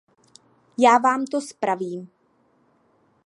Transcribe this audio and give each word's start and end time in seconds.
Já 0.77 0.97
vám 0.97 1.25
to 1.25 1.41
spravím. 1.41 2.09